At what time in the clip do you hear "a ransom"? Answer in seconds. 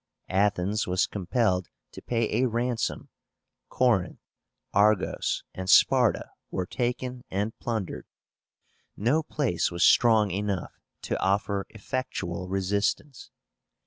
2.41-3.09